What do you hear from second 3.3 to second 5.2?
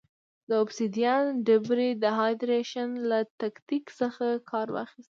تکتیک څخه کار واخیست.